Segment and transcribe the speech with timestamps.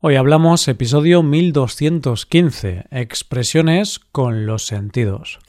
[0.00, 5.40] Hoy hablamos episodio 1215, expresiones con los sentidos.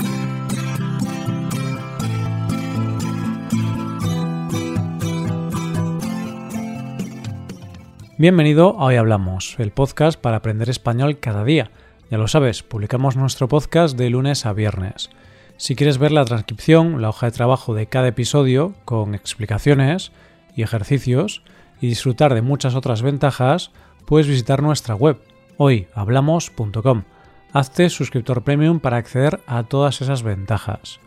[8.17, 11.69] Bienvenido a Hoy Hablamos, el podcast para aprender español cada día.
[12.09, 15.11] Ya lo sabes, publicamos nuestro podcast de lunes a viernes.
[15.57, 20.11] Si quieres ver la transcripción, la hoja de trabajo de cada episodio, con explicaciones
[20.55, 21.43] y ejercicios,
[21.81, 23.71] y disfrutar de muchas otras ventajas,
[24.05, 25.19] puedes visitar nuestra web
[25.57, 27.03] hoyhablamos.com.
[27.51, 30.99] Hazte suscriptor premium para acceder a todas esas ventajas.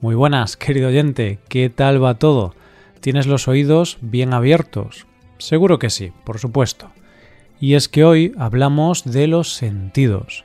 [0.00, 2.54] Muy buenas, querido oyente, ¿qué tal va todo?
[3.00, 5.06] ¿Tienes los oídos bien abiertos?
[5.38, 6.90] Seguro que sí, por supuesto.
[7.60, 10.44] Y es que hoy hablamos de los sentidos,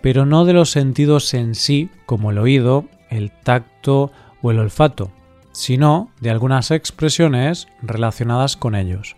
[0.00, 4.12] pero no de los sentidos en sí, como el oído, el tacto
[4.42, 5.10] o el olfato,
[5.52, 9.16] sino de algunas expresiones relacionadas con ellos.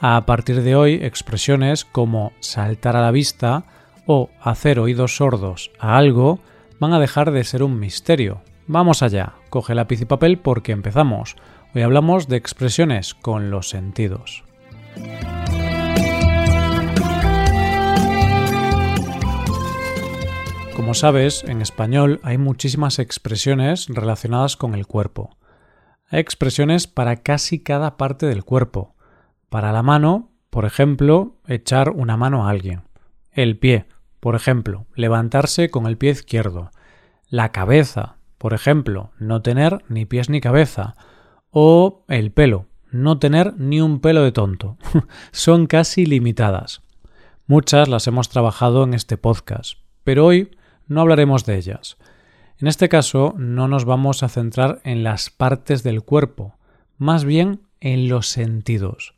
[0.00, 3.64] A partir de hoy, expresiones como saltar a la vista
[4.04, 6.38] o hacer oídos sordos a algo
[6.78, 8.42] van a dejar de ser un misterio.
[8.66, 11.36] Vamos allá, coge lápiz y papel porque empezamos.
[11.74, 14.44] Hoy hablamos de expresiones con los sentidos.
[20.74, 25.38] Como sabes, en español hay muchísimas expresiones relacionadas con el cuerpo.
[26.10, 28.95] Hay expresiones para casi cada parte del cuerpo.
[29.56, 32.82] Para la mano, por ejemplo, echar una mano a alguien.
[33.32, 33.86] El pie,
[34.20, 36.72] por ejemplo, levantarse con el pie izquierdo.
[37.30, 40.94] La cabeza, por ejemplo, no tener ni pies ni cabeza.
[41.48, 44.76] O el pelo, no tener ni un pelo de tonto.
[45.32, 46.82] Son casi limitadas.
[47.46, 50.50] Muchas las hemos trabajado en este podcast, pero hoy
[50.86, 51.96] no hablaremos de ellas.
[52.58, 56.58] En este caso no nos vamos a centrar en las partes del cuerpo,
[56.98, 59.15] más bien en los sentidos.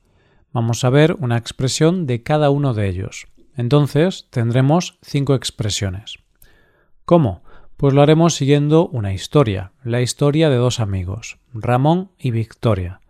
[0.52, 3.26] Vamos a ver una expresión de cada uno de ellos.
[3.56, 6.18] Entonces tendremos cinco expresiones.
[7.04, 7.42] ¿Cómo?
[7.76, 13.00] Pues lo haremos siguiendo una historia, la historia de dos amigos, Ramón y Victoria.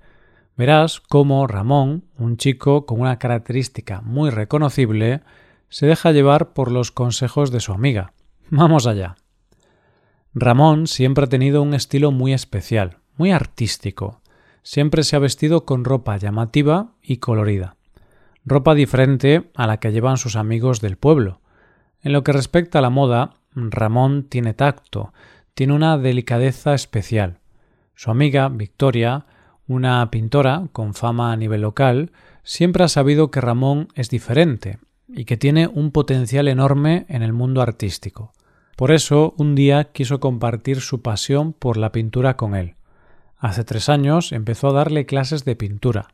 [0.56, 5.22] Verás cómo Ramón, un chico con una característica muy reconocible,
[5.68, 8.12] se deja llevar por los consejos de su amiga.
[8.50, 9.16] Vamos allá.
[10.34, 14.20] Ramón siempre ha tenido un estilo muy especial, muy artístico
[14.68, 17.76] siempre se ha vestido con ropa llamativa y colorida,
[18.44, 21.40] ropa diferente a la que llevan sus amigos del pueblo.
[22.02, 25.14] En lo que respecta a la moda, Ramón tiene tacto,
[25.54, 27.38] tiene una delicadeza especial.
[27.94, 29.24] Su amiga, Victoria,
[29.66, 32.12] una pintora con fama a nivel local,
[32.42, 37.32] siempre ha sabido que Ramón es diferente y que tiene un potencial enorme en el
[37.32, 38.34] mundo artístico.
[38.76, 42.74] Por eso, un día quiso compartir su pasión por la pintura con él.
[43.38, 46.08] Hace tres años empezó a darle clases de pintura.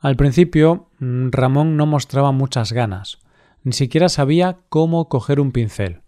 [0.00, 3.18] Al principio mm, Ramón no mostraba muchas ganas,
[3.62, 6.00] ni siquiera sabía cómo coger un pincel.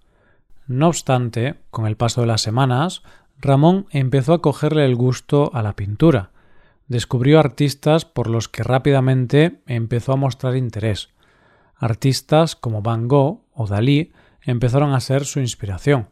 [0.67, 3.03] No obstante, con el paso de las semanas,
[3.39, 6.31] Ramón empezó a cogerle el gusto a la pintura.
[6.89, 11.11] Descubrió artistas por los que rápidamente empezó a mostrar interés.
[11.77, 16.09] Artistas como Van Gogh o Dalí empezaron a ser su inspiración.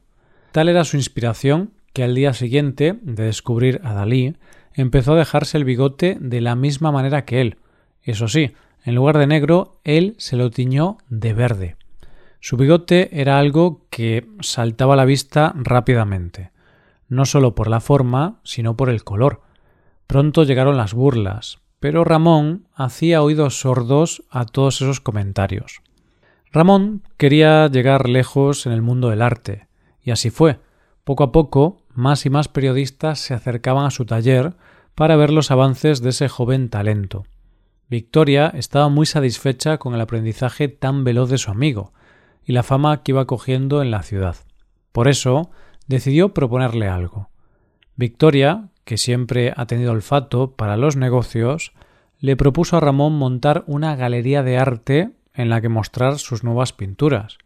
[0.53, 4.37] Tal era su inspiración que al día siguiente de descubrir a Dalí
[4.75, 7.59] empezó a dejarse el bigote de la misma manera que él.
[8.03, 8.53] Eso sí,
[8.85, 11.77] en lugar de negro, él se lo tiñó de verde.
[12.41, 16.53] Su bigote era algo que saltaba a la vista rápidamente,
[17.09, 19.43] no solo por la forma, sino por el color.
[20.07, 25.83] Pronto llegaron las burlas, pero Ramón hacía oídos sordos a todos esos comentarios.
[26.51, 29.69] Ramón quería llegar lejos en el mundo del arte,
[30.03, 30.59] y así fue.
[31.05, 34.55] Poco a poco, más y más periodistas se acercaban a su taller
[34.97, 37.25] para ver los avances de ese joven talento.
[37.89, 41.93] Victoria estaba muy satisfecha con el aprendizaje tan veloz de su amigo
[42.45, 44.37] y la fama que iba cogiendo en la ciudad.
[44.93, 45.51] Por eso
[45.87, 47.31] decidió proponerle algo.
[47.97, 51.73] Victoria, que siempre ha tenido olfato para los negocios,
[52.19, 56.73] le propuso a Ramón montar una galería de arte en la que mostrar sus nuevas
[56.73, 57.39] pinturas.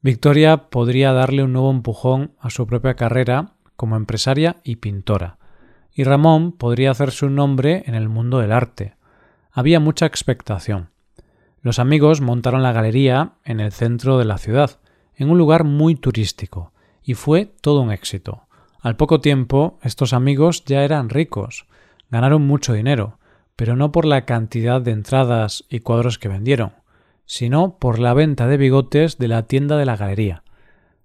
[0.00, 5.38] Victoria podría darle un nuevo empujón a su propia carrera como empresaria y pintora,
[5.94, 8.94] y Ramón podría hacerse un nombre en el mundo del arte.
[9.50, 10.90] Había mucha expectación.
[11.60, 14.78] Los amigos montaron la galería en el centro de la ciudad,
[15.14, 16.72] en un lugar muy turístico,
[17.04, 18.42] y fue todo un éxito.
[18.80, 21.66] Al poco tiempo, estos amigos ya eran ricos,
[22.10, 23.18] ganaron mucho dinero,
[23.54, 26.72] pero no por la cantidad de entradas y cuadros que vendieron,
[27.26, 30.42] sino por la venta de bigotes de la tienda de la galería.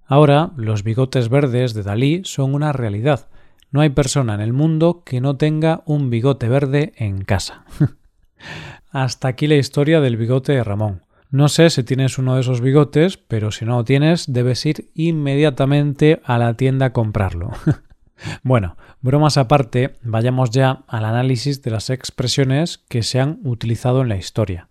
[0.08, 3.28] Ahora los bigotes verdes de Dalí son una realidad.
[3.72, 7.66] No hay persona en el mundo que no tenga un bigote verde en casa.
[8.90, 11.02] Hasta aquí la historia del bigote de Ramón.
[11.30, 14.90] No sé si tienes uno de esos bigotes, pero si no lo tienes, debes ir
[14.96, 17.52] inmediatamente a la tienda a comprarlo.
[18.44, 24.08] bueno, bromas aparte, vayamos ya al análisis de las expresiones que se han utilizado en
[24.08, 24.70] la historia.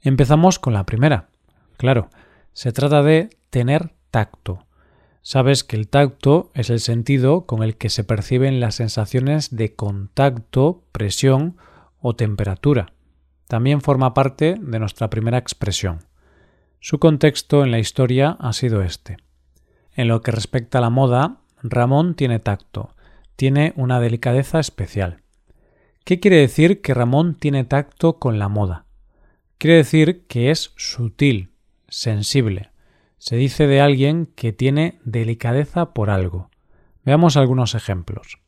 [0.00, 1.28] Empezamos con la primera.
[1.76, 2.08] Claro,
[2.54, 4.64] se trata de tener tacto.
[5.20, 9.74] Sabes que el tacto es el sentido con el que se perciben las sensaciones de
[9.74, 11.58] contacto, presión
[12.00, 12.94] o temperatura.
[13.46, 15.98] También forma parte de nuestra primera expresión.
[16.80, 19.18] Su contexto en la historia ha sido este.
[19.92, 22.94] En lo que respecta a la moda, Ramón tiene tacto,
[23.36, 25.20] tiene una delicadeza especial.
[26.06, 28.86] ¿Qué quiere decir que Ramón tiene tacto con la moda?
[29.58, 31.50] Quiere decir que es sutil,
[31.86, 32.70] sensible.
[33.18, 36.50] Se dice de alguien que tiene delicadeza por algo.
[37.04, 38.38] Veamos algunos ejemplos.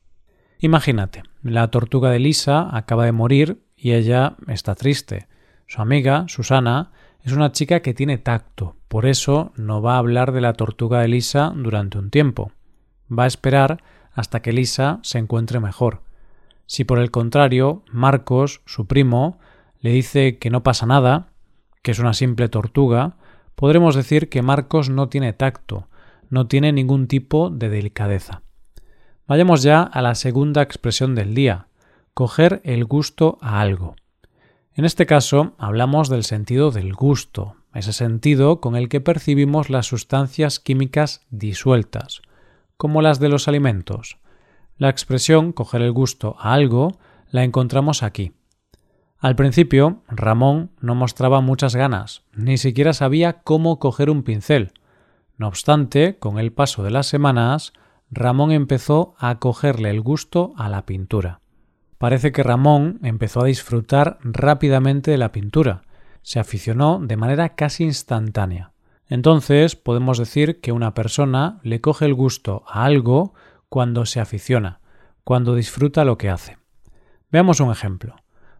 [0.59, 5.27] Imagínate, la tortuga de Lisa acaba de morir y ella está triste.
[5.67, 6.91] Su amiga, Susana,
[7.23, 11.01] es una chica que tiene tacto, por eso no va a hablar de la tortuga
[11.01, 12.51] de Lisa durante un tiempo.
[13.11, 13.83] Va a esperar
[14.13, 16.01] hasta que Lisa se encuentre mejor.
[16.65, 19.39] Si por el contrario, Marcos, su primo,
[19.79, 21.29] le dice que no pasa nada,
[21.81, 23.17] que es una simple tortuga,
[23.59, 25.89] podremos decir que Marcos no tiene tacto,
[26.29, 28.41] no tiene ningún tipo de delicadeza.
[29.27, 31.67] Vayamos ya a la segunda expresión del día,
[32.13, 33.97] coger el gusto a algo.
[34.75, 39.87] En este caso hablamos del sentido del gusto, ese sentido con el que percibimos las
[39.87, 42.21] sustancias químicas disueltas,
[42.77, 44.19] como las de los alimentos.
[44.77, 46.97] La expresión coger el gusto a algo
[47.29, 48.31] la encontramos aquí.
[49.19, 54.71] Al principio, Ramón no mostraba muchas ganas, ni siquiera sabía cómo coger un pincel.
[55.37, 57.73] No obstante, con el paso de las semanas,
[58.09, 61.41] Ramón empezó a cogerle el gusto a la pintura.
[61.97, 65.81] Parece que Ramón empezó a disfrutar rápidamente de la pintura.
[66.21, 68.71] Se aficionó de manera casi instantánea.
[69.07, 73.33] Entonces podemos decir que una persona le coge el gusto a algo
[73.67, 74.79] cuando se aficiona,
[75.25, 76.57] cuando disfruta lo que hace.
[77.31, 78.15] Veamos un ejemplo.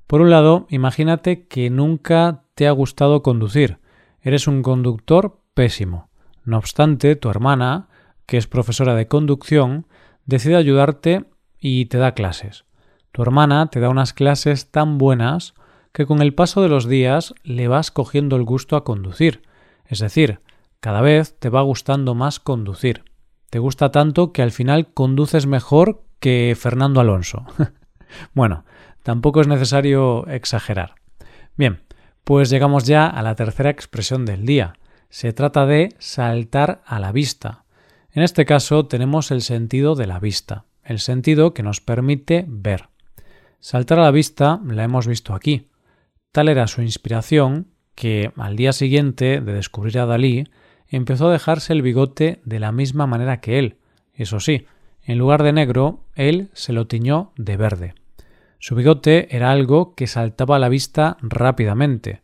[0.09, 3.77] Por un lado, imagínate que nunca te ha gustado conducir.
[4.21, 6.09] Eres un conductor pésimo.
[6.43, 7.89] No obstante, tu hermana,
[8.25, 9.85] que es profesora de conducción,
[10.25, 11.25] decide ayudarte
[11.59, 12.65] y te da clases.
[13.11, 15.53] Tu hermana te da unas clases tan buenas
[15.91, 19.43] que con el paso de los días le vas cogiendo el gusto a conducir.
[19.85, 20.39] Es decir,
[20.79, 23.03] cada vez te va gustando más conducir.
[23.51, 27.45] Te gusta tanto que al final conduces mejor que Fernando Alonso.
[28.33, 28.65] bueno,
[29.09, 30.93] Tampoco es necesario exagerar.
[31.57, 31.79] Bien,
[32.23, 34.73] pues llegamos ya a la tercera expresión del día.
[35.09, 37.63] Se trata de saltar a la vista.
[38.11, 42.89] En este caso tenemos el sentido de la vista, el sentido que nos permite ver.
[43.59, 45.71] Saltar a la vista la hemos visto aquí.
[46.31, 50.43] Tal era su inspiración que al día siguiente de descubrir a Dalí
[50.87, 53.77] empezó a dejarse el bigote de la misma manera que él.
[54.13, 54.67] Eso sí,
[55.01, 57.98] en lugar de negro, él se lo tiñó de verde.
[58.61, 62.21] Su bigote era algo que saltaba a la vista rápidamente,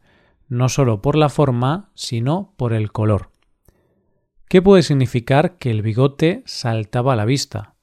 [0.50, 3.32] no solo por la forma, sino por el color.
[4.50, 7.76] ¿Qué puede significar que el bigote saltaba a la vista?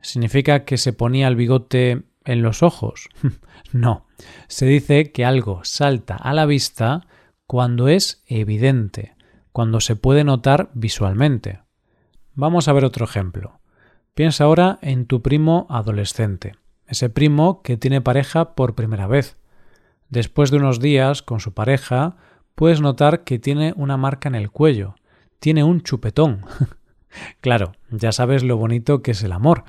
[0.00, 3.08] ¿Significa que se ponía el bigote en los ojos?
[3.72, 4.06] no.
[4.46, 7.04] Se dice que algo salta a la vista
[7.48, 9.16] cuando es evidente,
[9.50, 11.62] cuando se puede notar visualmente.
[12.34, 13.58] Vamos a ver otro ejemplo.
[14.14, 16.54] Piensa ahora en tu primo adolescente
[16.88, 19.36] ese primo que tiene pareja por primera vez.
[20.08, 22.16] Después de unos días con su pareja,
[22.54, 24.96] puedes notar que tiene una marca en el cuello,
[25.38, 26.44] tiene un chupetón.
[27.40, 29.64] claro, ya sabes lo bonito que es el amor.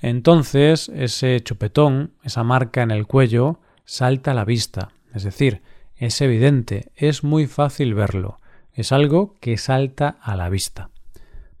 [0.00, 5.62] Entonces, ese chupetón, esa marca en el cuello, salta a la vista, es decir,
[5.96, 8.40] es evidente, es muy fácil verlo,
[8.72, 10.90] es algo que salta a la vista.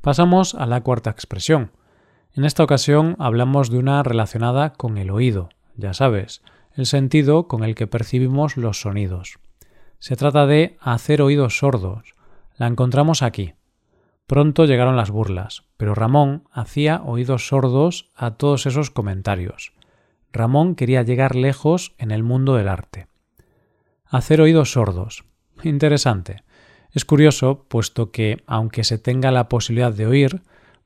[0.00, 1.70] Pasamos a la cuarta expresión,
[2.36, 6.42] en esta ocasión hablamos de una relacionada con el oído, ya sabes,
[6.74, 9.38] el sentido con el que percibimos los sonidos.
[9.98, 12.14] Se trata de hacer oídos sordos.
[12.56, 13.54] La encontramos aquí.
[14.26, 19.72] Pronto llegaron las burlas, pero Ramón hacía oídos sordos a todos esos comentarios.
[20.32, 23.06] Ramón quería llegar lejos en el mundo del arte.
[24.06, 25.24] Hacer oídos sordos.
[25.62, 26.42] Interesante.
[26.90, 30.42] Es curioso, puesto que, aunque se tenga la posibilidad de oír,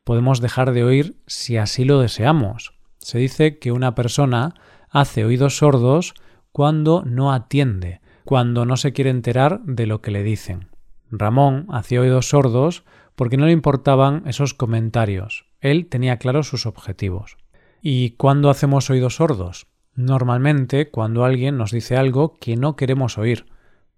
[0.09, 2.73] podemos dejar de oír si así lo deseamos.
[2.97, 4.55] Se dice que una persona
[4.89, 6.15] hace oídos sordos
[6.51, 10.69] cuando no atiende, cuando no se quiere enterar de lo que le dicen.
[11.11, 12.85] Ramón hacía oídos sordos
[13.17, 15.45] porque no le importaban esos comentarios.
[15.61, 17.37] Él tenía claros sus objetivos.
[17.83, 19.67] ¿Y cuándo hacemos oídos sordos?
[19.95, 23.45] Normalmente cuando alguien nos dice algo que no queremos oír.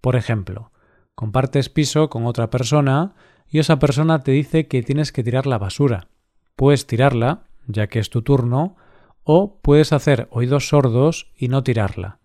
[0.01, 0.73] Por ejemplo,
[1.15, 3.13] Compartes piso con otra persona
[3.47, 6.07] y esa persona te dice que tienes que tirar la basura.
[6.55, 8.75] Puedes tirarla, ya que es tu turno,
[9.23, 12.19] o puedes hacer oídos sordos y no tirarla.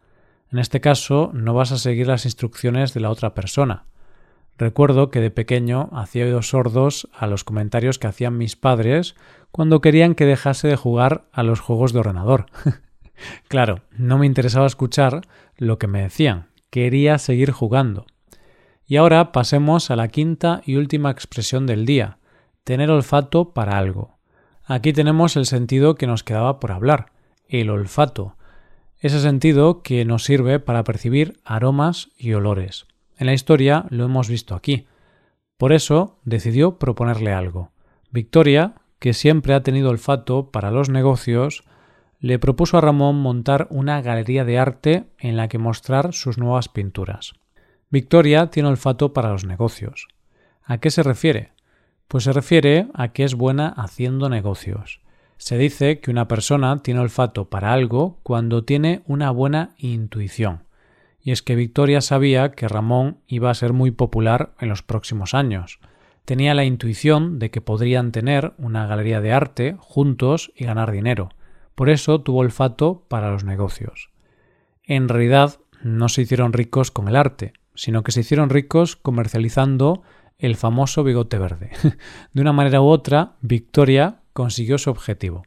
[0.50, 3.86] En este caso no vas a seguir las instrucciones de la otra persona.
[4.58, 9.14] Recuerdo que de pequeño hacía oídos sordos a los comentarios que hacían mis padres
[9.50, 12.46] cuando querían que dejase de jugar a los juegos de ordenador.
[13.48, 15.22] claro, no me interesaba escuchar
[15.56, 18.06] lo que me decían, quería seguir jugando.
[18.86, 22.18] Y ahora pasemos a la quinta y última expresión del día,
[22.62, 24.16] tener olfato para algo.
[24.64, 27.12] Aquí tenemos el sentido que nos quedaba por hablar,
[27.48, 28.36] el olfato,
[28.98, 32.86] ese sentido que nos sirve para percibir aromas y olores.
[33.18, 34.86] En la historia lo hemos visto aquí.
[35.56, 37.70] Por eso decidió proponerle algo.
[38.10, 41.64] Victoria, que siempre ha tenido olfato para los negocios,
[42.18, 46.68] le propuso a Ramón montar una galería de arte en la que mostrar sus nuevas
[46.68, 47.34] pinturas.
[47.88, 50.08] Victoria tiene olfato para los negocios.
[50.64, 51.52] ¿A qué se refiere?
[52.08, 55.00] Pues se refiere a que es buena haciendo negocios.
[55.36, 60.64] Se dice que una persona tiene olfato para algo cuando tiene una buena intuición.
[61.20, 65.34] Y es que Victoria sabía que Ramón iba a ser muy popular en los próximos
[65.34, 65.78] años.
[66.24, 71.28] Tenía la intuición de que podrían tener una galería de arte juntos y ganar dinero.
[71.76, 74.10] Por eso tuvo olfato para los negocios.
[74.82, 80.02] En realidad no se hicieron ricos con el arte, sino que se hicieron ricos comercializando
[80.38, 81.70] el famoso bigote verde.
[82.32, 85.44] de una manera u otra, Victoria consiguió su objetivo.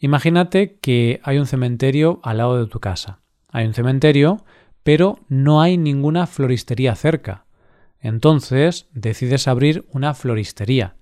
[0.00, 3.20] Imagínate que hay un cementerio al lado de tu casa.
[3.50, 4.44] Hay un cementerio,
[4.82, 7.46] pero no hay ninguna floristería cerca.
[8.00, 10.94] Entonces decides abrir una floristería.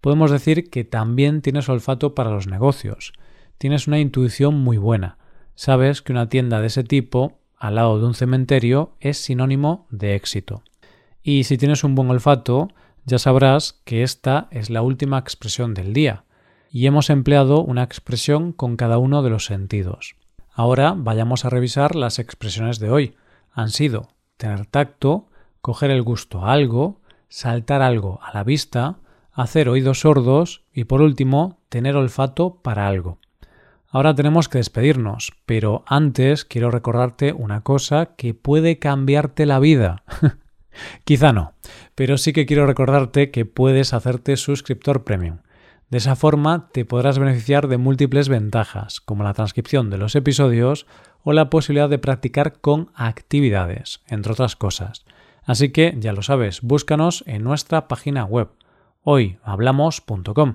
[0.00, 3.12] Podemos decir que también tienes olfato para los negocios.
[3.58, 5.18] Tienes una intuición muy buena.
[5.54, 10.16] Sabes que una tienda de ese tipo, al lado de un cementerio, es sinónimo de
[10.16, 10.62] éxito.
[11.22, 12.68] Y si tienes un buen olfato,
[13.04, 16.24] ya sabrás que esta es la última expresión del día
[16.72, 20.16] y hemos empleado una expresión con cada uno de los sentidos.
[20.52, 23.16] Ahora vayamos a revisar las expresiones de hoy.
[23.52, 25.28] Han sido tener tacto,
[25.60, 28.98] coger el gusto a algo, saltar algo a la vista,
[29.32, 33.18] hacer oídos sordos y por último tener olfato para algo.
[33.92, 40.04] Ahora tenemos que despedirnos, pero antes quiero recordarte una cosa que puede cambiarte la vida.
[41.04, 41.54] Quizá no,
[41.96, 45.38] pero sí que quiero recordarte que puedes hacerte suscriptor premium.
[45.88, 50.86] De esa forma te podrás beneficiar de múltiples ventajas, como la transcripción de los episodios
[51.24, 55.04] o la posibilidad de practicar con actividades, entre otras cosas.
[55.42, 58.50] Así que ya lo sabes, búscanos en nuestra página web
[59.02, 60.54] hoyhablamos.com.